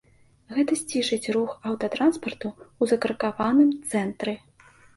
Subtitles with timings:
[0.55, 4.39] Гэта сцішыць рух аўтатранспарту ў закаркаваным цэнтры.